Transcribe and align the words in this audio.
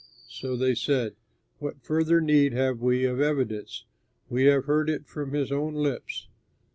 So 0.31 0.57
they 0.57 0.73
said, 0.73 1.13
"What 1.59 1.83
further 1.83 2.21
need 2.21 2.53
have 2.53 2.79
we 2.79 3.05
of 3.05 3.19
evidence? 3.21 3.85
We 4.29 4.45
have 4.45 4.65
heard 4.65 4.89
it 4.89 5.05
from 5.07 5.33
his 5.33 5.51
own 5.51 5.75
lips." 5.75 6.27